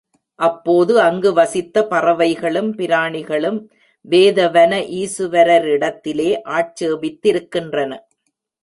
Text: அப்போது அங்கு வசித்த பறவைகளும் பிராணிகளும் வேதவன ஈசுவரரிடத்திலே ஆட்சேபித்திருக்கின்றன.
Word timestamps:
அப்போது 0.39 0.93
அங்கு 1.01 1.33
வசித்த 1.33 1.83
பறவைகளும் 1.87 2.71
பிராணிகளும் 2.77 3.59
வேதவன 4.09 4.81
ஈசுவரரிடத்திலே 5.01 6.29
ஆட்சேபித்திருக்கின்றன. 6.57 7.91